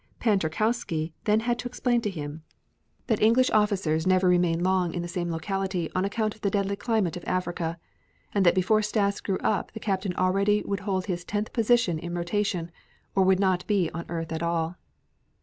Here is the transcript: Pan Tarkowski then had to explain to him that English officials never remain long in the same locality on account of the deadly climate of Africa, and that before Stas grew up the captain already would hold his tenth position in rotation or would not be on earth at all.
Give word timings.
Pan 0.19 0.39
Tarkowski 0.39 1.13
then 1.25 1.41
had 1.41 1.59
to 1.59 1.67
explain 1.67 2.01
to 2.01 2.09
him 2.09 2.41
that 3.05 3.21
English 3.21 3.51
officials 3.53 4.07
never 4.07 4.27
remain 4.27 4.63
long 4.63 4.95
in 4.95 5.03
the 5.03 5.07
same 5.07 5.29
locality 5.29 5.91
on 5.93 6.05
account 6.05 6.33
of 6.33 6.41
the 6.41 6.49
deadly 6.49 6.75
climate 6.75 7.15
of 7.15 7.23
Africa, 7.27 7.77
and 8.33 8.43
that 8.43 8.55
before 8.55 8.81
Stas 8.81 9.19
grew 9.21 9.37
up 9.43 9.71
the 9.73 9.79
captain 9.79 10.15
already 10.15 10.63
would 10.63 10.79
hold 10.89 11.05
his 11.05 11.23
tenth 11.23 11.53
position 11.53 11.99
in 11.99 12.15
rotation 12.15 12.71
or 13.13 13.23
would 13.25 13.39
not 13.39 13.67
be 13.67 13.91
on 13.91 14.07
earth 14.09 14.31
at 14.31 14.41
all. 14.41 14.75